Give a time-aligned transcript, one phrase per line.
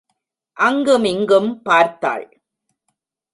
[0.57, 2.25] அங்கு மிங்கும் பார்த்தாள்.